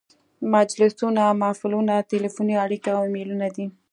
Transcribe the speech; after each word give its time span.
مجلسونه، 0.55 1.23
محفلونه، 1.41 1.95
تلیفوني 2.11 2.55
اړیکې 2.65 2.89
او 2.95 3.01
ایمیلونه 3.07 3.47
دي. 3.55 3.65